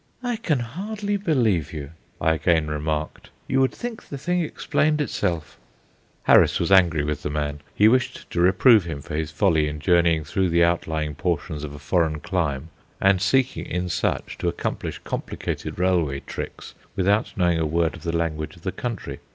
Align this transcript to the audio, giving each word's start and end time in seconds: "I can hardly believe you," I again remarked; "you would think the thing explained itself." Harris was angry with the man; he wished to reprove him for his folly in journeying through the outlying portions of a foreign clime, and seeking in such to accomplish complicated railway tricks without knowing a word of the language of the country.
"I 0.23 0.35
can 0.35 0.61
hardly 0.61 1.15
believe 1.15 1.71
you," 1.71 1.91
I 2.19 2.33
again 2.33 2.65
remarked; 2.69 3.29
"you 3.47 3.61
would 3.61 3.71
think 3.71 4.05
the 4.09 4.17
thing 4.17 4.41
explained 4.41 4.99
itself." 4.99 5.59
Harris 6.23 6.59
was 6.59 6.71
angry 6.71 7.03
with 7.03 7.21
the 7.21 7.29
man; 7.29 7.59
he 7.75 7.87
wished 7.87 8.27
to 8.31 8.41
reprove 8.41 8.83
him 8.85 9.03
for 9.03 9.13
his 9.15 9.29
folly 9.29 9.67
in 9.67 9.79
journeying 9.79 10.23
through 10.23 10.49
the 10.49 10.63
outlying 10.63 11.13
portions 11.13 11.63
of 11.63 11.75
a 11.75 11.77
foreign 11.77 12.19
clime, 12.19 12.69
and 12.99 13.21
seeking 13.21 13.67
in 13.67 13.89
such 13.89 14.39
to 14.39 14.47
accomplish 14.47 14.97
complicated 15.03 15.77
railway 15.77 16.21
tricks 16.21 16.73
without 16.95 17.37
knowing 17.37 17.59
a 17.59 17.65
word 17.67 17.93
of 17.93 18.01
the 18.01 18.17
language 18.17 18.55
of 18.55 18.63
the 18.63 18.71
country. 18.71 19.19